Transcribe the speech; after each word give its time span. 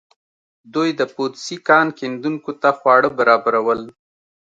دوی 0.73 0.89
د 0.99 1.01
پوتسي 1.13 1.55
کان 1.67 1.87
کیندونکو 1.99 2.51
ته 2.61 2.69
خواړه 2.77 3.09
برابرول. 3.19 3.81